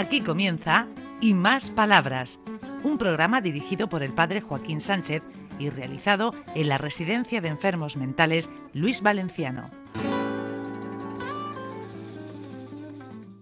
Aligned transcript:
Aquí 0.00 0.22
comienza 0.22 0.86
Y 1.20 1.34
Más 1.34 1.70
Palabras, 1.70 2.40
un 2.84 2.96
programa 2.96 3.42
dirigido 3.42 3.86
por 3.90 4.02
el 4.02 4.14
padre 4.14 4.40
Joaquín 4.40 4.80
Sánchez 4.80 5.22
y 5.58 5.68
realizado 5.68 6.32
en 6.54 6.70
la 6.70 6.78
Residencia 6.78 7.42
de 7.42 7.48
Enfermos 7.48 7.98
Mentales 7.98 8.48
Luis 8.72 9.02
Valenciano. 9.02 9.70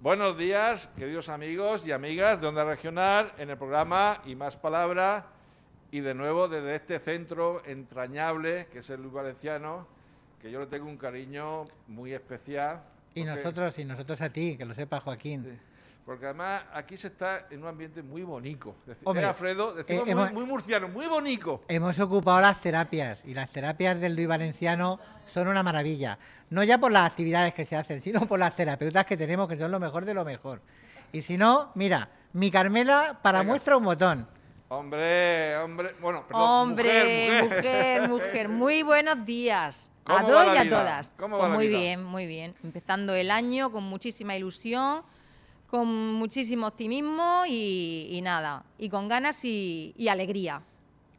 Buenos 0.02 0.36
días, 0.36 0.88
queridos 0.96 1.28
amigos 1.28 1.86
y 1.86 1.92
amigas 1.92 2.40
de 2.40 2.48
Onda 2.48 2.64
Regional, 2.64 3.32
en 3.38 3.50
el 3.50 3.56
programa 3.56 4.20
Y 4.26 4.34
Más 4.34 4.56
Palabras, 4.56 5.26
y 5.92 6.00
de 6.00 6.14
nuevo 6.14 6.48
desde 6.48 6.74
este 6.74 6.98
centro 6.98 7.64
entrañable 7.66 8.66
que 8.72 8.80
es 8.80 8.90
el 8.90 9.02
Luis 9.02 9.12
Valenciano, 9.12 9.86
que 10.42 10.50
yo 10.50 10.58
le 10.58 10.66
tengo 10.66 10.88
un 10.88 10.96
cariño 10.96 11.66
muy 11.86 12.14
especial. 12.14 12.82
Y 13.14 13.22
nosotros, 13.22 13.78
y 13.78 13.84
nosotros 13.84 14.20
a 14.22 14.30
ti, 14.30 14.56
que 14.56 14.64
lo 14.64 14.74
sepa 14.74 14.98
Joaquín. 14.98 15.44
Sí, 15.44 15.67
Porque 16.08 16.24
además 16.24 16.62
aquí 16.72 16.96
se 16.96 17.08
está 17.08 17.48
en 17.50 17.60
un 17.60 17.68
ambiente 17.68 18.02
muy 18.02 18.22
bonito. 18.22 18.74
Hombre, 19.04 19.24
eh, 19.24 19.26
Alfredo, 19.26 19.74
decimos 19.74 20.08
eh, 20.08 20.14
muy, 20.14 20.22
hemos- 20.24 20.32
muy 20.32 20.46
murciano, 20.46 20.88
muy 20.88 21.06
bonito. 21.06 21.60
Hemos 21.68 22.00
ocupado 22.00 22.40
las 22.40 22.62
terapias 22.62 23.26
y 23.26 23.34
las 23.34 23.50
terapias 23.50 24.00
del 24.00 24.16
Luis 24.16 24.26
Valenciano 24.26 24.98
son 25.26 25.48
una 25.48 25.62
maravilla. 25.62 26.18
No 26.48 26.64
ya 26.64 26.78
por 26.78 26.92
las 26.92 27.10
actividades 27.10 27.52
que 27.52 27.66
se 27.66 27.76
hacen, 27.76 28.00
sino 28.00 28.20
por 28.26 28.38
las 28.38 28.56
terapeutas 28.56 29.04
que 29.04 29.18
tenemos, 29.18 29.48
que 29.50 29.58
son 29.58 29.70
lo 29.70 29.78
mejor 29.78 30.06
de 30.06 30.14
lo 30.14 30.24
mejor. 30.24 30.62
Y 31.12 31.20
si 31.20 31.36
no, 31.36 31.72
mira, 31.74 32.08
mi 32.32 32.50
Carmela 32.50 33.18
para 33.20 33.40
Venga. 33.40 33.50
muestra 33.52 33.76
un 33.76 33.84
botón. 33.84 34.26
Hombre, 34.68 35.58
hombre, 35.58 35.94
bueno, 36.00 36.26
perdón, 36.26 36.42
Hombre, 36.42 37.42
mujer, 37.42 37.44
mujer, 37.50 38.08
mujer, 38.08 38.48
Muy 38.48 38.82
buenos 38.82 39.26
días 39.26 39.90
a 40.06 40.14
¿Cómo 40.22 40.28
todos 40.28 40.54
y 40.54 40.56
a 40.56 40.70
todas. 40.70 41.12
¿Cómo 41.18 41.36
va 41.36 41.40
Pues 41.42 41.50
la 41.50 41.56
muy 41.56 41.68
vida? 41.68 41.78
bien, 41.80 42.02
muy 42.02 42.26
bien. 42.26 42.54
Empezando 42.64 43.14
el 43.14 43.30
año 43.30 43.70
con 43.70 43.84
muchísima 43.84 44.34
ilusión, 44.34 45.02
con 45.68 45.86
muchísimo 46.14 46.66
optimismo 46.66 47.44
y, 47.46 48.08
y 48.10 48.20
nada, 48.22 48.64
y 48.78 48.88
con 48.88 49.06
ganas 49.08 49.44
y, 49.44 49.94
y 49.96 50.08
alegría. 50.08 50.62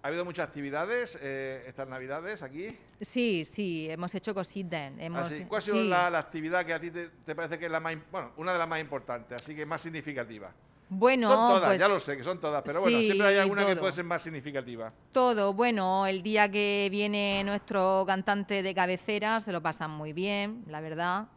Ha 0.02 0.08
habido 0.08 0.23
muchas 0.23 0.47
actividades 0.47 1.19
eh, 1.22 1.64
estas 1.67 1.88
navidades 1.88 2.42
aquí. 2.42 2.67
Sí, 3.02 3.44
sí, 3.45 3.88
hemos 3.89 4.16
hecho 4.16 4.33
cositas. 4.33 4.94
Hemos, 4.97 5.23
Así, 5.23 5.44
¿Cuál 5.45 5.59
ha 5.59 5.61
sido 5.66 5.75
sí. 5.75 5.88
la, 5.89 6.09
la 6.09 6.20
actividad 6.20 6.66
que 6.66 6.73
a 6.73 6.80
ti 6.80 6.89
te, 6.89 7.09
te 7.25 7.36
parece 7.36 7.59
que 7.59 7.66
es 7.66 7.72
la 7.72 7.80
más, 7.81 7.95
bueno, 8.11 8.31
una 8.38 8.53
de 8.53 8.59
las 8.59 8.67
más 8.67 8.80
importantes, 8.80 9.42
así 9.42 9.53
que 9.55 9.66
más 9.66 9.81
significativa? 9.81 10.52
Bueno, 10.92 11.27
son 11.27 11.38
todas, 11.38 11.70
pues 11.70 11.80
ya 11.81 11.88
lo 11.88 12.00
sé 12.00 12.17
que 12.17 12.23
son 12.23 12.39
todas, 12.39 12.64
pero 12.66 12.81
bueno, 12.81 12.97
sí, 12.97 13.05
siempre 13.05 13.27
hay 13.27 13.38
alguna 13.38 13.64
que 13.64 13.73
todo. 13.73 13.81
puede 13.81 13.94
ser 13.94 14.05
más 14.05 14.23
significativa. 14.23 14.92
todo. 15.11 15.53
Bueno, 15.53 16.08
el 16.08 16.23
día 16.23 16.50
que 16.50 16.88
viene 16.89 17.44
nuestro 17.44 18.05
cantante 18.08 18.64
de 18.64 18.73
cabecera 18.73 19.39
se 19.39 19.52
lo 19.52 19.61
pasan 19.61 19.92
muy 19.92 20.14
bien, 20.14 20.64
la 20.67 20.81
verdad, 20.81 21.27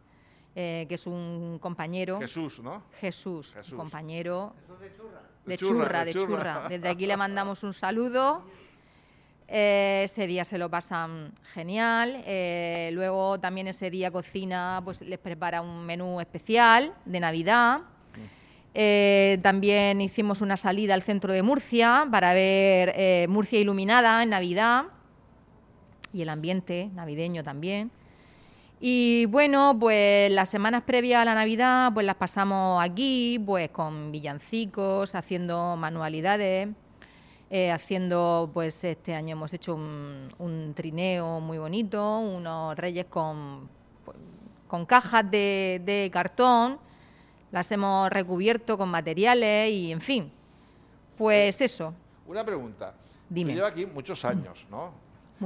eh, 0.55 0.85
que 0.87 0.95
es 0.95 1.07
un 1.07 1.57
compañero. 1.59 2.19
Jesús, 2.19 2.59
¿no? 2.61 2.83
Jesús, 2.99 3.53
Jesús. 3.53 3.75
compañero 3.75 4.53
De 5.45 5.51
de 5.51 5.57
churra, 5.57 5.85
churra, 5.85 5.99
de 5.99 6.05
de 6.05 6.13
churra. 6.13 6.27
churra. 6.27 6.69
Desde 6.69 6.89
aquí 6.89 7.05
le 7.05 7.17
mandamos 7.17 7.63
un 7.63 7.73
saludo. 7.73 8.43
Eh, 9.47 10.03
ese 10.05 10.25
día 10.25 10.45
se 10.45 10.57
lo 10.57 10.69
pasan 10.69 11.33
genial. 11.53 12.23
Eh, 12.25 12.91
luego 12.93 13.39
también 13.39 13.67
ese 13.67 13.89
día 13.89 14.09
cocina, 14.09 14.81
pues 14.83 15.01
les 15.01 15.19
prepara 15.19 15.61
un 15.61 15.85
menú 15.85 16.19
especial 16.21 16.93
de 17.05 17.19
Navidad. 17.19 17.81
Eh, 18.75 19.39
también 19.43 20.01
hicimos 20.01 20.41
una 20.41 20.57
salida 20.57 20.95
al 20.95 21.03
centro 21.03 21.31
de 21.31 21.43
Murcia 21.43 22.07
para 22.09 22.33
ver 22.33 22.93
eh, 22.95 23.27
Murcia 23.29 23.59
iluminada 23.59 24.23
en 24.23 24.29
Navidad 24.29 24.85
y 26.11 26.23
el 26.23 26.29
ambiente 26.29 26.89
navideño 26.95 27.43
también. 27.43 27.91
Y 28.85 29.27
bueno, 29.27 29.77
pues 29.79 30.29
las 30.29 30.49
semanas 30.49 30.83
previas 30.83 31.21
a 31.21 31.23
la 31.23 31.35
Navidad, 31.35 31.93
pues 31.93 32.05
las 32.05 32.17
pasamos 32.17 32.83
aquí, 32.83 33.41
pues 33.45 33.69
con 33.69 34.11
villancicos, 34.11 35.15
haciendo 35.15 35.77
manualidades, 35.77 36.67
eh, 37.49 37.71
haciendo, 37.71 38.51
pues 38.53 38.83
este 38.83 39.15
año 39.15 39.37
hemos 39.37 39.53
hecho 39.53 39.75
un, 39.75 40.33
un 40.37 40.73
trineo 40.75 41.39
muy 41.39 41.59
bonito, 41.59 42.19
unos 42.19 42.75
reyes 42.75 43.05
con, 43.05 43.69
pues, 44.03 44.17
con 44.67 44.85
cajas 44.85 45.31
de, 45.31 45.81
de 45.85 46.09
cartón, 46.11 46.77
las 47.53 47.71
hemos 47.71 48.09
recubierto 48.09 48.77
con 48.77 48.89
materiales 48.89 49.71
y 49.71 49.93
en 49.93 50.01
fin, 50.01 50.29
pues 51.17 51.61
eso, 51.61 51.93
Una 52.27 52.43
pregunta. 52.43 52.95
Dime. 53.29 53.53
Tú 53.53 53.55
llevas 53.55 53.71
aquí 53.71 53.85
muchos 53.85 54.25
años, 54.25 54.65
¿no? 54.69 54.91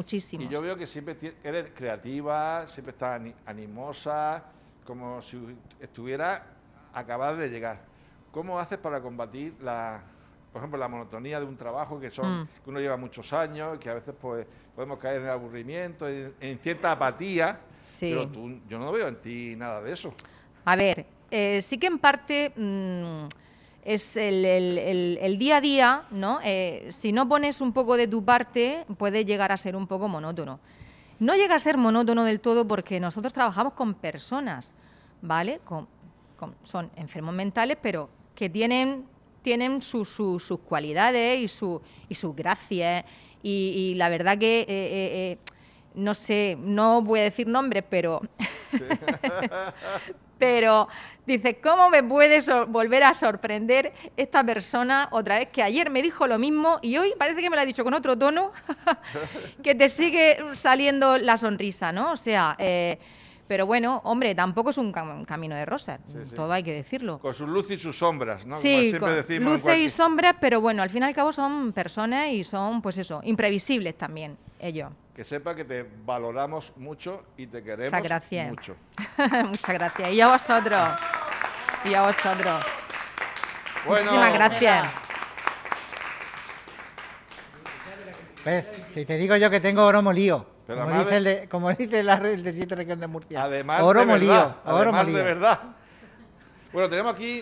Muchísimo. 0.01 0.43
Y 0.43 0.47
yo 0.47 0.61
veo 0.61 0.77
que 0.77 0.87
siempre 0.87 1.17
eres 1.43 1.71
creativa, 1.75 2.67
siempre 2.67 2.91
estás 2.91 3.19
ani- 3.19 3.33
animosa, 3.45 4.43
como 4.85 5.21
si 5.21 5.37
estuviera 5.79 6.45
acabada 6.93 7.35
de 7.35 7.49
llegar. 7.49 7.81
¿Cómo 8.31 8.59
haces 8.59 8.77
para 8.77 9.01
combatir 9.01 9.55
la, 9.61 10.03
por 10.53 10.59
ejemplo, 10.61 10.77
la 10.79 10.87
monotonía 10.87 11.39
de 11.39 11.45
un 11.45 11.57
trabajo 11.57 11.99
que 11.99 12.09
son 12.11 12.41
Mm. 12.43 12.47
que 12.63 12.69
uno 12.69 12.79
lleva 12.79 12.95
muchos 12.97 13.33
años 13.33 13.75
y 13.75 13.79
que 13.79 13.89
a 13.89 13.95
veces 13.95 14.13
pues 14.21 14.45
podemos 14.75 14.99
caer 14.99 15.17
en 15.17 15.23
el 15.23 15.31
aburrimiento, 15.31 16.07
en, 16.07 16.33
en 16.39 16.59
cierta 16.59 16.91
apatía? 16.91 17.59
Sí. 17.83 18.09
Pero 18.11 18.27
tú, 18.29 18.59
yo 18.69 18.77
no 18.79 18.91
veo 18.91 19.07
en 19.07 19.15
ti 19.21 19.55
nada 19.57 19.81
de 19.81 19.91
eso. 19.93 20.13
A 20.65 20.75
ver, 20.75 21.05
eh, 21.31 21.61
sí 21.61 21.77
que 21.77 21.87
en 21.87 21.97
parte 21.97 22.53
mm, 22.55 23.27
es 23.87 24.17
el, 24.17 24.43
el- 24.43 25.17
el- 25.21 25.37
día 25.39 25.57
a 25.57 25.61
día, 25.61 26.03
¿no? 26.11 26.39
Eh, 26.43 26.87
si 26.89 27.13
no 27.13 27.27
pones 27.29 27.61
un 27.61 27.71
poco 27.71 27.95
de 27.95 28.07
tu 28.07 28.23
parte, 28.23 28.85
puede 28.97 29.23
llegar 29.23 29.51
a 29.53 29.57
ser 29.57 29.77
un 29.77 29.87
poco 29.87 30.09
monótono. 30.09 30.59
No 31.19 31.35
llega 31.35 31.55
a 31.55 31.59
ser 31.59 31.77
monótono 31.77 32.25
del 32.25 32.41
todo 32.41 32.67
porque 32.67 32.99
nosotros 32.99 33.31
trabajamos 33.31 33.73
con 33.73 33.93
personas, 33.93 34.73
¿vale? 35.21 35.61
Con- 35.63 35.87
son 36.63 36.91
enfermos 36.97 37.33
mentales, 37.33 37.77
pero 37.81 38.09
que 38.35 38.49
tienen, 38.49 39.05
tienen 39.41 39.81
su- 39.81 40.03
su- 40.05 40.37
sus 40.39 40.59
cualidades 40.59 41.39
y, 41.39 41.47
su, 41.47 41.81
y 42.09 42.15
sus 42.15 42.35
gracias. 42.35 43.05
Y, 43.41 43.93
la 43.95 44.09
verdad 44.09 44.37
que, 44.37 44.61
eh, 44.61 44.67
eh, 44.67 45.37
no 45.93 46.13
sé, 46.13 46.57
no 46.59 47.01
voy 47.01 47.19
a 47.19 47.23
decir 47.23 47.47
nombres, 47.47 47.83
pero 47.89 48.21
pero 50.37 50.87
dice, 51.25 51.59
¿cómo 51.59 51.89
me 51.89 52.03
puede 52.03 52.39
volver 52.67 53.03
a 53.03 53.13
sorprender 53.13 53.93
esta 54.15 54.43
persona 54.43 55.09
otra 55.11 55.39
vez 55.39 55.49
que 55.49 55.63
ayer 55.63 55.89
me 55.89 56.01
dijo 56.01 56.27
lo 56.27 56.39
mismo 56.39 56.79
y 56.81 56.97
hoy 56.97 57.13
parece 57.17 57.41
que 57.41 57.49
me 57.49 57.55
lo 57.55 57.61
ha 57.61 57.65
dicho 57.65 57.83
con 57.83 57.93
otro 57.93 58.17
tono, 58.17 58.51
que 59.63 59.75
te 59.75 59.89
sigue 59.89 60.37
saliendo 60.53 61.17
la 61.17 61.37
sonrisa, 61.37 61.91
¿no? 61.91 62.11
O 62.11 62.17
sea, 62.17 62.55
eh, 62.59 62.99
pero 63.47 63.65
bueno, 63.65 64.01
hombre, 64.03 64.35
tampoco 64.35 64.69
es 64.71 64.77
un 64.77 64.93
cam- 64.93 65.25
camino 65.25 65.55
de 65.55 65.65
rosas, 65.65 65.99
Sí, 66.05 66.17
sí. 66.25 66.35
todo 66.35 66.51
hay 66.51 66.63
que 66.63 66.73
decirlo. 66.73 67.19
Con 67.19 67.33
sus 67.33 67.47
luces 67.47 67.77
y 67.77 67.79
sus 67.79 67.97
sombras, 67.97 68.45
¿no? 68.45 68.51
Como 68.51 68.61
Sí, 68.61 68.89
siempre 68.89 68.99
con 68.99 69.53
luces 69.53 69.77
y 69.77 69.89
sombras, 69.89 70.35
pero 70.39 70.61
bueno, 70.61 70.83
al 70.83 70.89
fin 70.89 71.01
y 71.03 71.05
al 71.05 71.15
cabo 71.15 71.31
son 71.31 71.71
personas 71.73 72.29
y 72.29 72.43
son, 72.43 72.81
pues 72.81 72.97
eso, 72.97 73.21
imprevisibles 73.23 73.97
también 73.97 74.37
ellos. 74.59 74.91
Que 75.15 75.25
sepa 75.25 75.55
que 75.55 75.65
te 75.65 75.83
valoramos 76.05 76.73
mucho 76.77 77.23
y 77.37 77.47
te 77.47 77.63
queremos 77.63 77.91
Muchas 77.91 78.03
gracias. 78.03 78.49
mucho. 78.49 78.75
Muchas 79.47 79.73
gracias. 79.73 80.11
Y 80.11 80.21
a 80.21 80.27
vosotros. 80.27 80.79
Y 81.85 81.93
a 81.95 82.01
vosotros. 82.03 82.65
Bueno, 83.87 84.03
Muchísimas 84.11 84.33
gracias. 84.33 84.87
¿Ves? 88.45 88.77
Si 88.93 89.05
te 89.05 89.17
digo 89.17 89.35
yo 89.35 89.49
que 89.49 89.59
tengo 89.59 89.83
oro 89.85 90.01
molío. 90.01 90.56
Pero 90.67 90.81
Como 90.81 90.89
además 90.91 91.05
dice, 91.05 91.17
el 91.17 91.23
de, 91.23 91.49
como 91.49 91.71
dice 91.73 92.03
la 92.03 92.17
red 92.17 92.41
del 92.43 92.53
siete 92.53 92.75
región 92.75 92.99
de 92.99 93.07
Murcia. 93.07 93.43
Además 93.43 93.81
oro 93.81 94.01
de 94.01 94.05
molío. 94.05 94.29
verdad, 94.29 94.55
oro 94.65 94.75
además 94.75 95.01
molío. 95.03 95.17
de 95.17 95.23
verdad. 95.23 95.59
Bueno, 96.73 96.89
tenemos 96.89 97.13
aquí, 97.13 97.41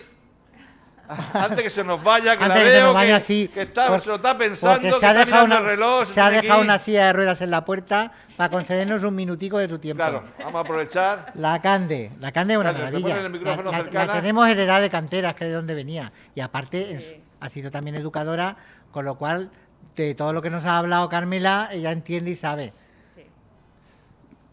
antes 1.34 1.62
que 1.62 1.70
se 1.70 1.84
nos 1.84 2.02
vaya, 2.02 2.36
que 2.36 2.44
Antes 2.44 2.58
la 2.58 2.64
que 2.64 2.70
se 2.70 2.76
veo 2.76 2.84
nos 2.86 2.94
vaya, 2.94 3.18
que, 3.18 3.24
sí, 3.24 3.48
que 3.52 3.62
está, 3.62 3.88
por- 3.88 4.00
se 4.00 4.08
lo 4.08 4.14
está 4.16 4.38
pensando, 4.38 4.80
que 4.80 4.92
se 4.92 5.06
ha 5.06 5.12
dejado, 5.14 5.44
una, 5.44 5.58
el 5.58 5.64
reloj, 5.64 6.04
se 6.06 6.20
ha 6.20 6.30
dejado 6.30 6.60
una 6.60 6.78
silla 6.78 7.06
de 7.06 7.12
ruedas 7.12 7.40
en 7.40 7.50
la 7.50 7.64
puerta 7.64 8.12
para 8.36 8.50
concedernos 8.50 9.02
un 9.02 9.14
minutico 9.14 9.58
de 9.58 9.68
su 9.68 9.78
tiempo. 9.78 10.02
Claro, 10.02 10.24
vamos 10.38 10.54
a 10.54 10.60
aprovechar. 10.60 11.32
La 11.34 11.60
Cande, 11.60 12.12
la 12.20 12.32
Cande 12.32 12.54
es 12.54 12.60
una 12.60 12.72
maravilla. 12.72 13.08
pones 13.08 13.24
el 13.24 13.30
micrófono 13.30 13.70
la, 13.72 13.82
la- 13.82 14.06
la 14.06 14.12
tenemos 14.14 14.48
heredada 14.48 14.80
de 14.80 14.90
canteras, 14.90 15.34
que 15.34 15.44
es 15.44 15.50
de 15.50 15.56
donde 15.56 15.74
venía. 15.74 16.12
Y 16.34 16.40
aparte 16.40 16.92
es- 16.94 17.16
ha 17.40 17.48
sido 17.50 17.70
también 17.70 17.96
educadora, 17.96 18.56
con 18.90 19.04
lo 19.04 19.16
cual 19.16 19.50
de 19.96 20.14
todo 20.14 20.32
lo 20.32 20.42
que 20.42 20.50
nos 20.50 20.64
ha 20.64 20.78
hablado 20.78 21.08
Carmela, 21.08 21.68
ella 21.72 21.90
entiende 21.92 22.30
y 22.30 22.36
sabe. 22.36 22.72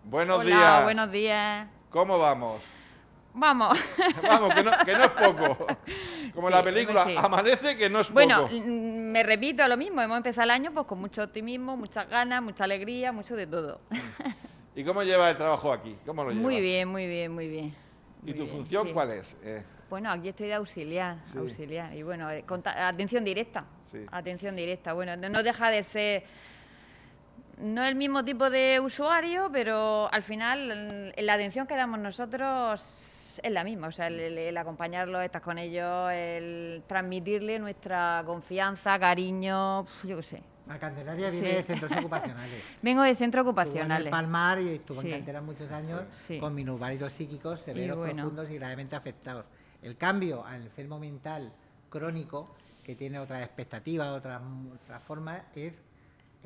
Buenos 0.04 0.40
Hola, 0.40 0.46
días. 0.50 0.84
buenos 0.84 1.12
días. 1.12 1.68
¿Cómo 1.90 2.18
vamos? 2.20 2.62
Vamos. 3.36 3.80
Vamos, 4.22 4.54
que 4.54 4.64
no, 4.64 4.72
que 4.86 4.94
no 4.94 5.04
es 5.06 5.10
poco. 5.10 5.66
Como 6.36 6.50
Sí, 6.50 6.54
la 6.54 6.64
película 6.64 7.04
sí. 7.06 7.16
Amanece, 7.18 7.76
que 7.76 7.90
no 7.90 8.02
es 8.02 8.12
Bueno, 8.12 8.44
poco. 8.44 8.54
mm, 8.54 9.12
me 9.12 9.24
repito 9.24 9.68
lo 9.68 9.76
mismo. 9.76 10.02
Hemos 10.04 10.18
empezado 10.18 10.44
el 10.44 10.52
año 10.52 10.72
pues 10.72 10.86
con 10.86 11.00
mucho 11.00 11.24
optimismo, 11.24 11.76
muchas 11.76 12.08
ganas, 12.08 12.44
mucha 12.44 12.66
alegría, 12.66 13.12
mucho 13.12 13.36
de 13.36 13.48
todo. 13.48 13.82
¿Y 14.76 14.84
cómo 14.84 15.02
llevas 15.02 15.32
el 15.32 15.38
trabajo 15.38 15.74
aquí? 15.74 15.98
¿Cómo 16.06 16.24
lo 16.24 16.30
llevas? 16.30 16.44
Muy 16.44 16.62
bien, 16.62 16.88
muy 16.90 17.08
bien, 17.08 17.32
muy 17.32 17.48
bien. 17.48 17.76
¿Y 18.22 18.26
Muy 18.26 18.34
tu 18.34 18.44
bien, 18.44 18.48
función 18.56 18.88
sí. 18.88 18.94
cuál 18.94 19.12
es? 19.14 19.36
Eh, 19.44 19.64
Bueno, 19.90 20.12
aquí 20.12 20.30
estoy 20.30 20.48
de 20.48 20.54
auxiliar, 20.54 21.18
auxiliar. 21.36 21.92
Y 21.96 22.04
bueno, 22.04 22.30
eh, 22.30 22.46
atención 22.78 23.24
directa. 23.24 23.66
Sí. 23.86 24.06
Atención 24.12 24.56
directa. 24.56 24.94
Bueno, 24.94 25.18
no- 25.18 25.30
no 25.30 25.42
deja 25.42 25.72
de 25.72 25.82
ser 25.82 26.24
no 27.58 27.84
el 27.84 27.96
mismo 27.96 28.24
tipo 28.24 28.50
de 28.50 28.80
usuario, 28.80 29.50
pero 29.52 30.12
al 30.12 30.24
final 30.24 31.12
mm, 31.18 31.22
la 31.22 31.34
atención 31.34 31.68
que 31.68 31.76
damos 31.76 32.00
nosotros 32.00 33.10
es 33.42 33.52
la 33.52 33.64
misma, 33.64 33.88
o 33.88 33.92
sea, 33.92 34.08
el, 34.08 34.20
el- 34.20 34.38
el 34.38 34.58
acompañarlos, 34.58 35.24
estar 35.24 35.42
con 35.42 35.58
ellos, 35.58 36.12
el 36.12 36.84
transmitirle 36.88 37.58
nuestra 37.60 38.22
confianza, 38.26 38.98
cariño, 39.00 39.86
yo 40.04 40.18
qué 40.18 40.24
sé. 40.24 40.44
La 40.68 40.80
Candelaria 40.80 41.30
Sí. 41.30 41.42
viene 41.42 41.58
de 41.58 41.64
centros 41.64 41.92
ocupacionales. 42.00 42.64
Vengo 42.82 43.02
de 43.02 43.16
centros 43.16 43.42
Estuvo 43.46 43.60
en 43.62 43.66
el 43.66 43.66
ocupacionales. 43.72 44.10
Palmar 44.12 44.60
y 44.62 44.70
estuvo 44.76 45.02
Sí. 45.02 45.08
en 45.08 45.18
cantera 45.18 45.42
muchos 45.42 45.72
años 45.72 46.04
Sí. 46.12 46.40
con 46.40 46.56
minusválidos 46.56 47.12
psíquicos 47.14 47.60
severos, 47.62 47.98
bueno. 47.98 48.14
profundos 48.24 48.50
y 48.50 48.56
gravemente 48.56 48.96
afectados. 48.96 49.46
El 49.82 49.98
cambio 49.98 50.46
al 50.46 50.64
enfermo 50.64 51.00
mental 51.00 51.52
crónico, 51.90 52.56
que 52.84 52.96
tiene 52.96 53.20
otras 53.20 53.44
expectativas, 53.44 54.10
otras, 54.10 54.42
otras 54.84 55.04
formas, 55.04 55.42
es, 55.56 55.74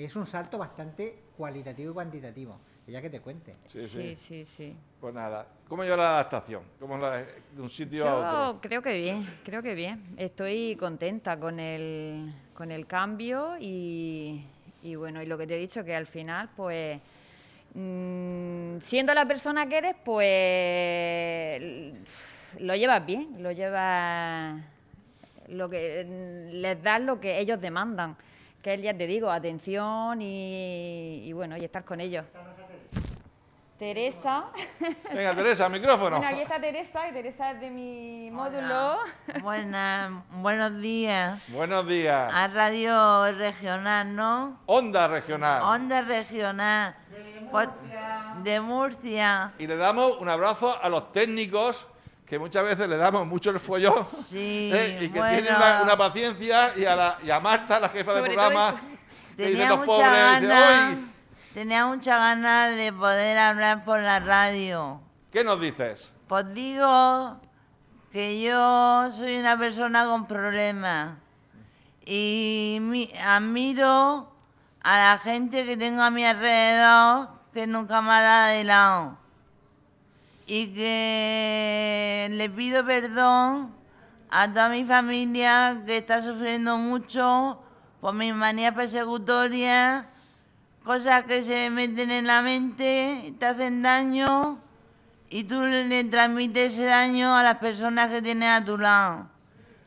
es 0.06 0.16
un 0.16 0.26
salto 0.26 0.58
bastante 0.58 1.24
cualitativo 1.36 1.92
y 1.92 1.94
cuantitativo. 1.94 2.60
Ya 2.88 3.02
que 3.02 3.10
te 3.10 3.20
cuente. 3.20 3.54
Sí, 3.68 3.86
sí. 3.86 3.88
Sí, 3.88 4.16
sí, 4.16 4.46
sí. 4.46 4.78
Pues 5.02 5.14
nada. 5.14 5.46
¿Cómo 5.68 5.84
lleva 5.84 5.98
la 5.98 6.10
adaptación? 6.14 6.64
¿Cómo 6.80 6.98
la, 6.98 7.18
de 7.18 7.62
un 7.62 7.70
sitio 7.70 8.08
a 8.08 8.50
otro? 8.50 8.62
creo 8.62 8.82
que 8.82 8.94
bien, 8.94 9.28
creo 9.44 9.62
que 9.62 9.76
bien. 9.76 10.02
Estoy 10.16 10.78
contenta 10.78 11.38
con 11.38 11.60
el, 11.60 12.34
con 12.54 12.72
el 12.72 12.88
cambio 12.88 13.58
y, 13.60 14.42
y 14.84 14.96
bueno, 14.96 15.22
y 15.22 15.26
lo 15.26 15.38
que 15.38 15.48
te 15.48 15.56
he 15.56 15.60
dicho, 15.60 15.84
que 15.84 15.94
al 15.94 16.08
final, 16.08 16.50
pues, 16.56 16.98
mm, 17.74 18.78
siendo 18.80 19.14
la 19.14 19.28
persona 19.28 19.68
que 19.68 19.78
eres, 19.78 19.96
pues, 20.06 21.94
lo 22.60 22.74
llevas 22.74 23.06
bien, 23.06 23.44
lo 23.44 23.52
llevas, 23.52 24.62
lo 25.50 25.70
que 25.70 26.50
les 26.54 26.82
das 26.82 27.02
lo 27.02 27.20
que 27.20 27.38
ellos 27.38 27.60
demandan, 27.60 28.16
que 28.62 28.74
es, 28.74 28.82
ya 28.82 28.96
te 28.96 29.08
digo, 29.08 29.30
atención 29.30 30.22
y, 30.22 31.24
y 31.26 31.34
bueno, 31.34 31.58
y 31.58 31.64
estar 31.64 31.84
con 31.84 32.02
ellos. 32.02 32.26
Teresa. 33.78 34.46
Venga, 35.14 35.36
Teresa, 35.36 35.70
micrófono. 35.70 36.18
Bueno, 36.18 36.32
aquí 36.34 36.42
está 36.42 36.60
Teresa, 36.60 37.08
y 37.10 37.14
Teresa 37.14 37.52
es 37.52 37.62
de 37.62 37.70
mi 37.70 38.32
módulo. 38.32 38.98
Buenas, 39.44 40.12
buenos 40.32 40.82
días. 40.82 41.40
Buenos 41.50 41.88
días. 41.88 42.34
A 42.34 42.48
Radio 42.48 43.32
Regional, 43.34 44.16
¿no? 44.16 44.60
Onda 44.66 45.08
regional. 45.08 45.62
Onda 45.62 46.02
Regional. 46.02 46.96
Pues, 47.52 47.70
De 48.44 48.60
Murcia. 48.60 49.54
Y 49.60 49.68
le 49.68 49.78
damos 49.78 50.20
un 50.20 50.28
abrazo 50.28 50.76
a 50.82 50.90
los 50.90 51.12
técnicos, 51.12 51.86
que 52.28 52.38
muchas 52.38 52.64
veces 52.64 52.88
le 52.90 52.98
damos 52.98 53.26
mucho 53.26 53.50
el 53.50 53.60
follón. 53.60 54.06
Sí, 54.28 54.70
¿eh? 54.74 55.00
Y 55.02 55.10
que 55.10 55.20
bueno. 55.20 55.34
tienen 55.34 55.56
una, 55.56 55.82
una 55.84 55.98
paciencia. 55.98 56.74
Y 56.78 56.86
a, 56.86 56.96
la, 56.96 57.18
y 57.24 57.30
a 57.32 57.40
Marta, 57.40 57.80
la 57.80 57.90
jefa 57.90 58.14
del 58.16 58.26
programa, 58.26 58.76
que 59.36 59.48
dice 59.48 59.66
los 59.66 59.80
pobres. 59.86 60.42
dice, 60.42 60.48
ganas, 60.48 60.94
"Uy". 60.98 61.08
tenía 61.54 61.86
mucha 61.86 62.18
ganas 62.18 62.76
de 62.76 62.92
poder 62.94 63.38
hablar 63.38 63.84
por 63.86 64.00
la 64.02 64.20
radio. 64.20 65.02
¿Qué 65.32 65.44
nos 65.44 65.60
dices? 65.62 66.14
Pues 66.28 66.54
digo 66.54 67.40
que 68.12 68.42
yo 68.42 69.10
soy 69.12 69.38
una 69.38 69.58
persona 69.58 70.06
con 70.06 70.26
problemas 70.28 71.18
y 72.06 72.80
mi- 72.82 73.12
admiro 73.26 74.32
a 74.82 74.98
la 74.98 75.18
gente 75.20 75.66
que 75.66 75.78
tengo 75.78 76.02
a 76.02 76.10
mi 76.10 76.26
alrededor 76.26 77.30
que 77.54 77.68
nunca 77.68 78.02
me 78.02 78.12
ha 78.14 78.22
dado 78.22 78.48
de 78.54 78.64
lado 78.64 79.18
y 80.48 80.68
que 80.68 82.30
le 82.32 82.50
pido 82.50 82.86
perdón 82.86 83.76
a 84.30 84.48
toda 84.48 84.70
mi 84.70 84.86
familia 84.86 85.84
que 85.86 85.98
está 85.98 86.22
sufriendo 86.22 86.78
mucho 86.78 87.62
por 88.00 88.14
mis 88.14 88.34
manías 88.34 88.74
persecutorias, 88.74 90.06
cosas 90.86 91.26
que 91.26 91.44
se 91.44 91.70
meten 91.70 92.12
en 92.12 92.28
la 92.28 92.42
mente, 92.42 93.34
te 93.38 93.46
hacen 93.46 93.82
daño 93.82 94.58
y 95.30 95.44
tú 95.44 95.62
le 95.62 96.04
transmites 96.06 96.74
ese 96.74 96.86
daño 96.86 97.36
a 97.36 97.44
las 97.44 97.58
personas 97.58 98.10
que 98.10 98.22
tienes 98.22 98.50
a 98.50 98.64
tu 98.64 98.78
lado. 98.78 99.28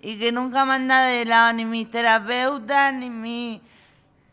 Y 0.02 0.18
que 0.18 0.32
nunca 0.32 0.66
me 0.66 0.74
han 0.74 0.88
dado 0.88 1.08
de 1.08 1.24
lado 1.24 1.54
ni 1.54 1.64
mis 1.64 1.90
terapeutas 1.90 2.92
ni, 2.92 3.08
mi, 3.08 3.62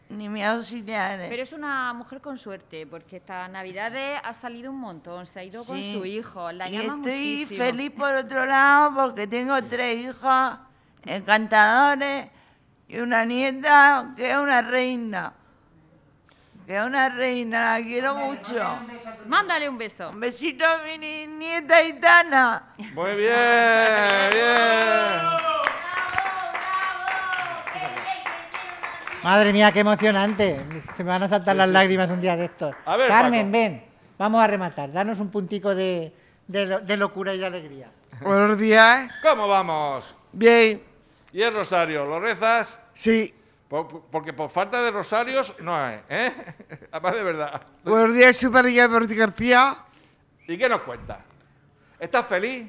ni 0.09 0.29
mis 0.29 0.43
auxiliares. 0.45 1.27
Pero 1.29 1.43
es 1.43 1.51
una 1.53 1.91
mujer 1.93 2.21
con 2.21 2.37
suerte, 2.37 2.87
porque 2.87 3.17
esta 3.17 3.47
Navidades 3.47 4.19
ha 4.23 4.33
salido 4.33 4.71
un 4.71 4.79
montón, 4.79 5.25
se 5.27 5.39
ha 5.39 5.43
ido 5.43 5.65
con 5.65 5.77
su 5.77 6.05
hijo, 6.05 6.51
la 6.51 6.69
y 6.69 6.73
llama 6.73 6.95
estoy 6.97 7.11
muchísimo. 7.45 7.57
feliz 7.57 7.91
por 7.91 8.13
otro 8.15 8.45
lado 8.45 8.93
porque 8.95 9.27
tengo 9.27 9.61
tres 9.63 9.97
hijos 10.05 10.57
encantadores 11.05 12.29
y 12.87 12.99
una 12.99 13.25
nieta 13.25 14.13
que 14.15 14.31
es 14.31 14.37
una 14.37 14.61
reina. 14.61 15.33
Que 16.65 16.77
es 16.77 16.85
una 16.85 17.07
reina, 17.07 17.77
la 17.79 17.85
quiero 17.85 18.15
mucho. 18.15 18.61
Mándale 19.25 19.69
un 19.69 19.77
beso. 19.77 20.09
Un 20.09 20.19
besito 20.19 20.65
a 20.65 20.79
mi 20.79 20.97
ni- 20.97 21.25
nieta 21.27 21.77
gitana. 21.83 22.73
Muy 22.93 23.15
bien, 23.15 24.29
bien. 24.33 25.56
Madre 29.27 29.51
mía, 29.51 29.73
qué 29.73 29.81
emocionante. 29.81 30.57
Se 30.95 31.03
me 31.03 31.09
van 31.09 31.21
a 31.21 31.27
saltar 31.27 31.53
las 31.57 31.67
lágrimas 31.67 32.09
un 32.09 32.21
día 32.21 32.37
de 32.37 32.45
estos. 32.45 32.73
A 32.85 32.95
ver, 32.95 33.09
Carmen, 33.09 33.47
Paco. 33.47 33.51
ven. 33.51 33.83
Vamos 34.17 34.41
a 34.41 34.47
rematar. 34.47 34.89
Danos 34.93 35.19
un 35.19 35.29
puntico 35.29 35.75
de, 35.75 36.13
de 36.47 36.65
lo- 36.65 36.79
de 36.79 36.95
locura 36.95 37.33
y 37.33 37.37
de 37.37 37.45
alegría. 37.45 37.91
Buenos 38.21 38.57
días. 38.57 39.11
¿Cómo 39.21 39.49
vamos? 39.49 40.15
Bien. 40.31 40.81
¿Y 41.33 41.41
el 41.41 41.53
rosario? 41.53 42.05
¿Lo 42.05 42.21
rezas? 42.21 42.79
Sí. 42.93 43.33
Por- 43.67 43.89
por- 43.89 44.01
porque 44.03 44.31
por 44.31 44.49
falta 44.49 44.81
de 44.81 44.91
rosarios 44.91 45.53
no 45.59 45.75
hay, 45.75 45.99
¿eh? 46.07 46.31
Además 46.93 47.13
de 47.15 47.23
verdad. 47.23 47.61
Buenos 47.83 48.13
días, 48.15 48.37
Super 48.37 48.63
Berti 48.63 49.13
García. 49.13 49.77
¿Y 50.47 50.57
qué 50.57 50.69
nos 50.69 50.79
cuenta? 50.83 51.19
¿Estás 51.99 52.25
feliz? 52.27 52.65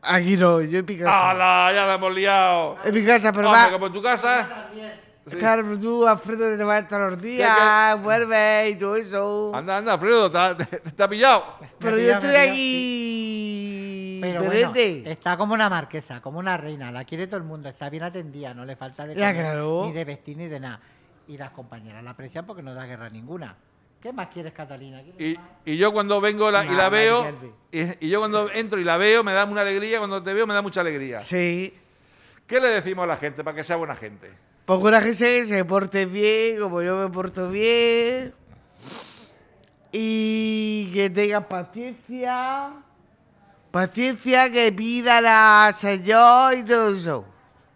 Aquí 0.00 0.34
no, 0.38 0.62
yo 0.62 0.78
en 0.78 0.86
mi 0.86 0.96
casa. 0.96 1.28
¡Hala! 1.32 1.74
Ya 1.74 1.84
la 1.84 1.94
hemos 1.96 2.14
liado. 2.14 2.78
En 2.84 2.94
mi 2.94 3.04
casa, 3.04 3.30
pero 3.32 3.48
Hombre, 3.50 3.64
va. 3.64 3.70
como 3.70 3.86
en 3.88 3.92
tu 3.92 4.00
casa. 4.00 4.70
Sí. 5.26 5.36
Claro, 5.36 5.62
pero 5.64 5.78
tú, 5.78 6.06
Alfredo, 6.08 6.56
te 6.56 6.64
vas 6.64 6.88
todos 6.88 7.10
los 7.12 7.22
días, 7.22 8.02
vuelve 8.02 8.70
y 8.70 8.74
todo 8.76 8.96
eso. 8.96 9.52
Anda, 9.54 9.76
anda, 9.76 9.92
Alfredo, 9.94 10.30
¿te, 10.56 10.64
te, 10.64 10.78
te 10.90 11.02
ha 11.02 11.08
pillado? 11.08 11.44
Pero 11.78 11.98
yo 11.98 12.12
estoy 12.14 12.34
aquí. 12.36 14.18
Pero 14.22 14.44
bueno, 14.44 14.72
está 15.06 15.36
como 15.36 15.54
una 15.54 15.68
marquesa, 15.70 16.20
como 16.20 16.38
una 16.38 16.56
reina. 16.56 16.90
La 16.92 17.04
quiere 17.04 17.26
todo 17.26 17.36
el 17.38 17.44
mundo. 17.44 17.68
Está 17.68 17.88
bien 17.90 18.02
atendida. 18.02 18.52
No 18.54 18.64
le 18.64 18.76
falta 18.76 19.06
de 19.06 19.14
comer, 19.14 19.34
claro. 19.34 19.84
ni 19.86 19.92
de 19.92 20.04
vestir, 20.04 20.36
ni 20.36 20.46
de 20.46 20.60
nada. 20.60 20.80
Y 21.28 21.38
las 21.38 21.50
compañeras 21.50 22.02
la 22.02 22.10
aprecian 22.10 22.44
porque 22.46 22.62
no 22.62 22.74
da 22.74 22.86
guerra 22.86 23.08
ninguna. 23.08 23.56
¿Qué 24.02 24.12
más 24.12 24.28
quieres, 24.28 24.52
Catalina? 24.52 25.02
¿Quieres 25.02 25.20
Y, 25.20 25.36
más? 25.38 25.46
y 25.64 25.76
yo 25.76 25.92
cuando 25.92 26.20
vengo 26.20 26.50
la- 26.50 26.64
y 26.64 26.70
la 26.70 26.88
veo, 26.88 27.26
y, 27.70 28.06
y 28.06 28.08
yo 28.08 28.18
cuando 28.20 28.50
entro 28.50 28.78
y 28.78 28.84
la 28.84 28.96
veo, 28.96 29.22
me 29.22 29.32
da 29.32 29.44
una 29.44 29.60
alegría. 29.60 29.98
Cuando 29.98 30.22
te 30.22 30.32
veo, 30.34 30.46
me 30.46 30.54
da 30.54 30.62
mucha 30.62 30.80
alegría. 30.80 31.20
Sí. 31.22 31.74
¿Qué 32.46 32.60
le 32.60 32.68
decimos 32.68 33.04
a 33.04 33.06
la 33.06 33.16
gente 33.16 33.44
para 33.44 33.54
que 33.56 33.62
sea 33.64 33.76
buena 33.76 33.94
gente? 33.94 34.30
Pongo 34.70 34.86
una 34.86 35.00
gente 35.00 35.18
que 35.18 35.46
se 35.46 35.64
porte 35.64 36.06
bien, 36.06 36.60
como 36.60 36.80
yo 36.80 36.94
me 36.94 37.08
porto 37.08 37.48
bien. 37.50 38.32
Y 39.90 40.92
que 40.94 41.10
tenga 41.10 41.40
paciencia. 41.40 42.70
Paciencia, 43.72 44.48
que 44.48 44.70
pida 44.70 45.66
al 45.66 45.74
Señor 45.74 46.56
y 46.56 46.62
todo 46.62 46.94
eso. 46.94 47.24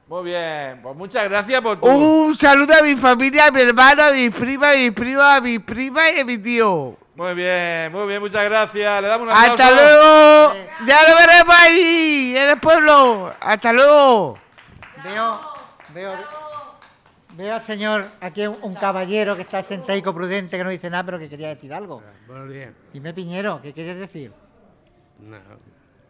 Muy 0.07 0.23
bien, 0.27 0.79
pues 0.85 0.95
muchas 0.95 1.25
gracias 1.25 1.61
por 1.63 1.81
tu... 1.81 1.89
Un 1.89 2.37
saludo 2.37 2.75
a 2.79 2.83
mi 2.83 2.95
familia, 2.95 3.47
a 3.47 3.51
mi 3.51 3.63
hermano, 3.63 4.05
a 4.05 4.13
mi 4.13 4.31
prima, 4.31 4.71
a 4.71 4.77
mi 4.77 4.93
prima, 4.93 5.35
a 5.35 5.41
mi 5.41 5.59
prima 5.59 6.11
y 6.13 6.21
a 6.21 6.25
mi 6.25 6.39
tío. 6.39 6.97
Muy 7.17 7.35
bien, 7.35 7.91
muy 7.91 8.07
bien, 8.07 8.21
muchas 8.21 8.45
gracias. 8.45 9.03
Le 9.03 9.09
damos 9.09 9.27
un 9.27 9.33
aplauso. 9.33 9.53
¡Hasta 9.53 9.71
luego! 9.73 10.55
¡Ya 10.87 11.09
lo 11.09 11.17
veremos 11.17 11.57
ahí, 11.59 12.35
en 12.37 12.51
el 12.51 12.59
pueblo! 12.61 13.35
¡Hasta 13.41 13.73
luego! 13.73 14.39
Veo, 15.03 15.41
veo, 15.93 16.54
veo 17.37 17.55
al 17.55 17.63
señor, 17.63 18.07
aquí 18.21 18.47
un, 18.47 18.57
un 18.63 18.75
caballero 18.75 19.37
que 19.37 19.43
está 19.43 19.63
sentaico 19.63 20.15
prudente, 20.15 20.57
que 20.57 20.65
no 20.65 20.71
dice 20.71 20.91
nada, 20.91 21.05
pero 21.05 21.19
que 21.19 21.29
quería 21.29 21.49
decir 21.49 21.73
algo. 21.73 22.03
Buenos 22.27 22.51
días. 22.51 22.73
Dime, 22.93 23.13
Piñero, 23.13 23.61
¿qué 23.63 23.73
quieres 23.73 23.99
decir? 23.99 24.33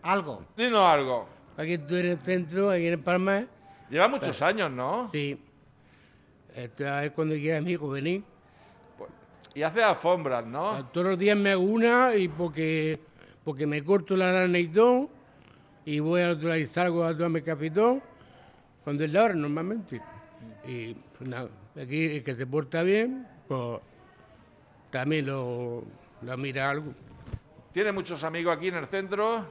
Algo. 0.03 0.45
Dinos 0.57 0.83
algo. 0.83 1.29
Aquí 1.57 1.75
estoy 1.75 2.01
en 2.01 2.07
el 2.07 2.21
centro, 2.21 2.71
aquí 2.71 2.87
en 2.87 2.93
el 2.95 2.99
Palma. 2.99 3.45
Lleva 3.89 4.09
muchos 4.09 4.41
años, 4.43 4.71
¿no? 4.71 5.11
Sí. 5.13 5.41
Esta 6.55 7.05
es 7.05 7.13
cuando 7.13 7.35
quiera 7.35 7.61
mi 7.61 7.73
hijo 7.73 7.89
venir. 7.89 8.23
Y 9.55 9.63
hace 9.63 9.83
alfombras, 9.83 10.45
¿no? 10.45 10.85
Todos 10.87 11.09
los 11.09 11.19
días 11.19 11.37
me 11.37 11.53
hago 11.53 11.63
una 11.63 12.15
y 12.17 12.29
porque, 12.29 12.99
porque 13.45 13.67
me 13.67 13.85
corto 13.85 14.17
la 14.17 14.33
lana 14.33 14.59
y 14.59 14.67
todo, 14.67 15.09
y 15.85 16.01
voy 16.01 16.23
al 16.23 16.33
otro 16.33 16.49
lado 16.49 16.61
y 16.61 16.67
salgo 16.67 17.05
a 17.05 17.13
tomarme 17.13 17.43
cafetón, 17.43 18.03
cuando 18.83 19.05
es 19.05 19.13
la 19.13 19.23
hora 19.23 19.35
normalmente. 19.35 20.01
Y 20.67 20.95
pues 20.95 21.29
nada, 21.29 21.49
aquí 21.81 22.17
el 22.17 22.25
que 22.25 22.35
se 22.35 22.47
porta 22.47 22.83
bien, 22.83 23.27
pues 23.49 23.81
también 24.91 25.27
lo, 25.27 25.85
lo 26.23 26.37
mira 26.37 26.71
algo. 26.71 26.93
Tiene 27.73 27.93
muchos 27.93 28.23
amigos 28.25 28.57
aquí 28.57 28.69
en 28.69 28.77
el 28.77 28.87
centro. 28.87 29.47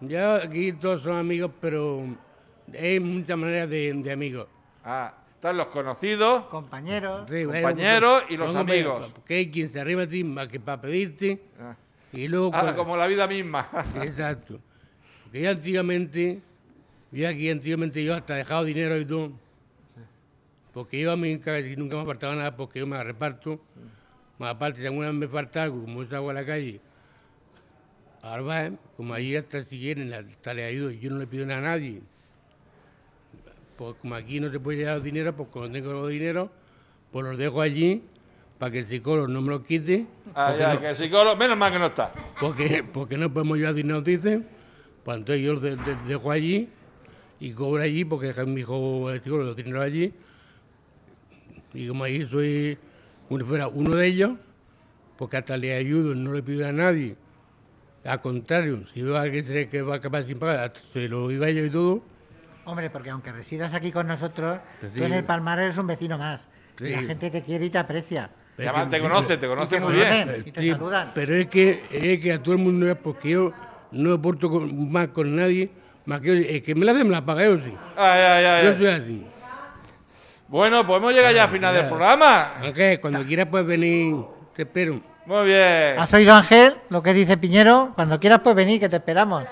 Ya 0.00 0.36
aquí 0.36 0.72
todos 0.72 1.02
son 1.02 1.16
amigos, 1.16 1.50
pero 1.60 2.00
hay 2.78 3.00
muchas 3.00 3.36
maneras 3.36 3.68
de, 3.70 3.92
de 3.92 4.12
amigos. 4.12 4.48
Ah, 4.84 5.14
están 5.34 5.56
los 5.58 5.66
conocidos. 5.66 6.44
Compañeros. 6.44 7.28
Sí, 7.30 7.44
Compañeros 7.44 8.24
y 8.30 8.36
los 8.36 8.56
amigos. 8.56 9.10
Porque 9.14 9.34
hay 9.34 9.50
quien 9.50 9.70
se 9.70 9.80
arriba 9.80 10.02
a 10.02 10.08
ti 10.08 10.24
más 10.24 10.48
que 10.48 10.58
para 10.58 10.80
pedirte. 10.80 11.42
Ah. 11.60 11.76
Y 12.12 12.28
luego... 12.28 12.50
Ah, 12.54 12.74
como 12.74 12.96
la 12.96 13.06
vida 13.06 13.26
misma. 13.26 13.68
Exacto. 14.02 14.60
Porque 15.24 15.42
ya 15.42 15.50
antiguamente, 15.50 16.40
ya 17.20 17.28
aquí 17.30 17.50
antiguamente 17.50 18.02
yo 18.04 18.14
hasta 18.14 18.34
dejado 18.34 18.64
dinero 18.64 18.96
y 18.98 19.04
todo. 19.04 19.32
Porque 20.72 21.00
yo 21.00 21.12
a 21.12 21.16
mí 21.16 21.38
nunca 21.76 21.96
me 21.96 22.04
faltaba 22.04 22.34
nada 22.34 22.56
porque 22.56 22.80
yo 22.80 22.86
me 22.86 22.96
la 22.96 23.04
reparto. 23.04 23.60
Más 24.38 24.50
aparte, 24.54 24.80
si 24.80 24.86
alguna 24.86 25.06
vez 25.08 25.14
me 25.14 25.28
falta 25.28 25.62
algo, 25.62 25.80
como 25.82 26.02
yo 26.02 26.10
salgo 26.10 26.30
a 26.30 26.34
la 26.34 26.44
calle, 26.44 26.80
al 28.22 28.42
bar, 28.42 28.72
como 28.96 29.14
allí 29.14 29.36
hasta 29.36 29.62
si 29.64 29.78
quieren, 29.78 30.12
hasta 30.12 30.52
le 30.54 30.64
ayudo, 30.64 30.90
yo 30.90 31.10
no 31.10 31.18
le 31.18 31.26
pido 31.28 31.46
nada 31.46 31.60
a 31.60 31.62
nadie. 31.62 32.00
Pues 33.76 33.94
como 34.00 34.14
aquí 34.16 34.40
no 34.40 34.50
se 34.50 34.58
puede 34.58 34.78
llevar 34.78 35.02
dinero, 35.02 35.34
pues 35.36 35.48
cuando 35.52 35.70
tengo 35.72 35.92
los 35.92 36.08
dinero, 36.08 36.50
pues 37.12 37.24
los 37.24 37.38
dejo 37.38 37.60
allí 37.60 38.02
para 38.58 38.72
que 38.72 38.80
el 38.80 38.88
psicólogo 38.88 39.28
no 39.28 39.40
me 39.42 39.50
los 39.50 39.64
quite. 39.64 40.06
Ah, 40.34 40.54
ya, 40.58 40.74
no- 40.74 40.80
que 40.80 40.90
el 40.90 40.96
psicólogo, 40.96 41.36
menos 41.36 41.56
mal 41.56 41.72
que 41.72 41.78
no 41.78 41.86
está. 41.86 42.12
porque, 42.40 42.82
porque 42.92 43.16
no 43.16 43.32
podemos 43.32 43.58
llevar 43.58 43.74
dinero, 43.74 44.00
dicen. 44.00 44.46
Pues 45.04 45.18
entonces 45.18 45.44
yo 45.44 45.54
los 45.54 45.62
de- 45.62 45.76
de- 45.76 45.96
dejo 46.08 46.30
allí 46.32 46.68
y 47.44 47.52
cobro 47.52 47.82
allí 47.82 48.04
porque 48.06 48.32
mi 48.46 48.60
hijo 48.62 49.10
los 49.10 49.54
dinero 49.56 49.82
allí. 49.82 50.14
Y 51.74 51.88
como 51.88 52.04
ahí 52.04 52.26
soy 52.28 52.78
como 53.28 53.40
si 53.40 53.44
fuera 53.46 53.68
uno 53.68 53.90
de 53.96 54.06
ellos, 54.06 54.32
porque 55.18 55.36
hasta 55.36 55.56
le 55.58 55.74
ayudo, 55.74 56.14
no 56.14 56.32
le 56.32 56.42
pido 56.42 56.66
a 56.66 56.72
nadie. 56.72 57.16
Al 58.04 58.20
contrario, 58.22 58.86
si 58.92 59.02
veo 59.02 59.16
a 59.16 59.22
alguien 59.22 59.44
que 59.44 59.68
que 59.68 59.82
va 59.82 59.94
a 59.94 59.96
acabar 59.98 60.26
sin 60.26 60.38
pagar, 60.38 60.56
hasta 60.64 60.80
se 60.92 61.08
lo 61.08 61.28
digo 61.28 61.44
a 61.44 61.48
ellos 61.48 61.66
y 61.66 61.70
todo. 61.70 62.02
Hombre, 62.64 62.88
porque 62.88 63.10
aunque 63.10 63.30
residas 63.32 63.74
aquí 63.74 63.92
con 63.92 64.06
nosotros, 64.06 64.60
Pues 64.80 64.92
tú 64.92 64.98
sí. 65.00 65.04
en 65.04 65.12
el 65.12 65.24
Palmar 65.24 65.58
eres 65.58 65.76
un 65.76 65.86
vecino 65.86 66.16
más. 66.16 66.48
Y 66.80 66.88
la 66.88 67.00
Sí. 67.00 67.06
gente 67.06 67.30
te 67.30 67.42
quiere 67.42 67.66
y 67.66 67.70
te 67.70 67.78
aprecia. 67.78 68.30
Ya 68.56 68.72
más 68.72 68.88
te 68.88 69.00
conoce, 69.00 69.36
te 69.36 69.46
conoce 69.46 69.80
muy 69.80 69.94
bien. 69.94 70.44
Y 70.46 70.50
te 70.50 70.60
Sí, 70.62 70.70
saludan. 70.70 71.12
Pero 71.14 71.34
es 71.34 71.46
que, 71.48 71.82
es 71.90 72.20
que 72.20 72.32
a 72.32 72.42
todo 72.42 72.54
el 72.54 72.60
mundo 72.62 72.88
es 72.90 72.96
porque 72.96 73.30
yo 73.30 73.52
no 73.92 74.10
me 74.10 74.18
porto 74.18 74.48
con- 74.48 74.90
más 74.90 75.08
con 75.08 75.34
nadie, 75.36 75.70
más 76.06 76.20
que 76.20 76.30
el 76.56 76.62
que 76.62 76.74
me 76.74 76.84
la 76.84 76.92
hace 76.92 77.04
me 77.04 77.10
la 77.10 77.24
paga 77.24 77.44
yo 77.46 77.56
sí. 77.58 77.76
Ay, 77.96 78.20
ay, 78.20 78.44
ay, 78.44 78.64
Yo 78.64 78.70
ay. 78.70 78.76
soy 78.76 78.86
así. 78.88 79.26
Bueno, 80.48 80.86
pues 80.86 80.98
hemos 80.98 81.12
llegado 81.12 81.34
ya 81.34 81.44
al 81.44 81.48
final 81.50 81.74
del 81.74 81.86
programa. 81.88 82.54
Aunque 82.62 83.00
cuando 83.00 83.24
quieras 83.24 83.46
puedes 83.50 83.66
venir, 83.66 84.16
te 84.54 84.62
espero. 84.62 85.00
Muy 85.26 85.44
bien. 85.46 85.98
¿Has 85.98 86.12
oído, 86.12 86.34
Ángel, 86.34 86.76
lo 86.90 87.02
que 87.02 87.14
dice 87.14 87.36
Piñero? 87.38 87.92
Cuando 87.94 88.20
quieras, 88.20 88.40
pues 88.44 88.54
venir, 88.54 88.78
que 88.78 88.88
te 88.90 88.96
esperamos. 88.96 89.44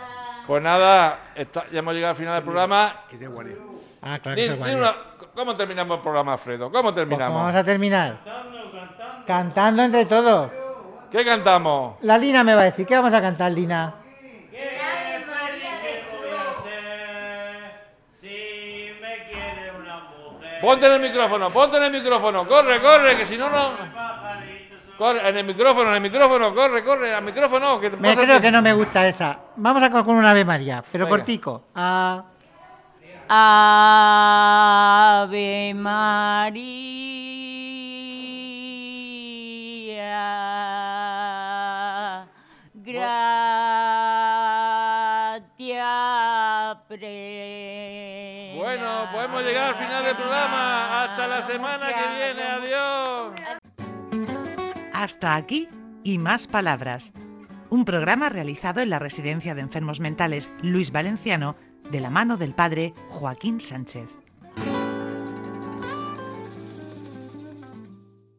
Pues 0.47 0.63
nada, 0.63 1.31
está- 1.35 1.65
ya 1.73 1.79
hemos 1.79 1.95
llegado 1.95 2.11
al 2.11 2.17
final 2.17 2.35
del 2.35 2.43
programa. 2.43 2.95
Ah, 4.03 4.19
claro 4.19 4.37
Di- 4.37 4.49
que 4.49 4.49
se 4.65 4.71
di 4.71 4.75
una- 4.75 4.95
¿Cómo 5.35 5.55
terminamos 5.55 5.97
el 5.97 6.03
programa, 6.03 6.35
Alfredo? 6.35 6.71
¿Cómo 6.71 6.73
Pues, 6.73 6.83
¿cómo 6.83 6.95
terminamos? 6.95 7.43
vamos 7.43 7.57
a 7.57 7.65
terminar? 7.65 8.19
Cantando 9.27 9.83
entre 9.83 10.05
todos. 10.05 10.51
¿Qué 11.11 11.25
cantamos? 11.25 11.95
La 12.03 12.19
Lina 12.19 12.45
me 12.45 12.55
va 12.55 12.63
a 12.63 12.65
decir, 12.65 12.87
¿qué 12.87 12.95
vamos 12.97 13.15
a 13.15 13.21
cantar, 13.23 13.51
Lina? 13.53 13.95
Ponte 20.63 20.87
en 20.87 20.93
el 20.93 21.01
micrófono, 21.01 21.51
ponte 21.51 21.77
en 21.77 21.83
el 21.83 21.91
micrófono. 21.91 22.47
Corre, 22.47 22.81
corre, 22.81 23.17
que 23.17 23.27
si 23.27 23.37
no, 23.37 23.51
no. 23.51 23.71
Corre, 24.97 25.29
en 25.29 25.37
el 25.39 25.45
micrófono, 25.45 25.89
en 25.89 25.97
el 25.97 26.01
micrófono, 26.01 26.55
corre, 26.55 26.85
corre, 26.85 27.13
al 27.13 27.25
micrófono. 27.25 27.81
Que 27.81 27.91
te 27.91 27.97
Me 27.97 28.11
pasa 28.11 28.23
creo 28.23 28.41
que 28.41 28.53
no 28.53 28.63
me 28.63 28.73
gusta 28.73 29.09
esa. 29.09 29.41
Vamos 29.57 29.83
a 29.83 29.91
con 29.91 30.15
una 30.15 30.31
Ave 30.31 30.45
María, 30.45 30.85
pero 30.93 31.07
Venga. 31.07 31.17
cortico. 31.19 31.65
Ah, 31.75 32.23
Ave 35.25 35.75
María, 35.75 36.29
gratia 45.43 46.22
Bueno, 48.57 49.09
podemos 49.13 49.43
llegar 49.43 49.75
al 49.75 49.77
final 49.77 50.05
del 50.05 50.17
programa. 50.17 51.03
Hasta 51.03 51.27
la 51.27 51.43
semana 51.43 51.87
que 51.89 52.17
viene. 52.17 52.43
Adiós. 52.43 53.33
Hasta 54.93 55.37
aquí 55.37 55.69
y 56.05 56.19
más 56.19 56.47
palabras. 56.47 57.13
Un 57.71 57.85
programa 57.85 58.29
realizado 58.29 58.81
en 58.81 58.91
la 58.91 58.99
Residencia 58.99 59.55
de 59.55 59.63
Enfermos 59.63 60.01
Mentales 60.01 60.51
Luis 60.63 60.93
Valenciano 60.93 61.57
de 61.91 62.01
la 62.01 62.11
mano 62.11 62.37
del 62.37 62.55
padre 62.55 62.93
Joaquín 63.11 63.61
Sánchez. 63.61 64.22